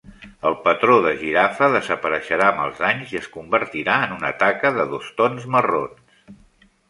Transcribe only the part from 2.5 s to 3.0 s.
amb els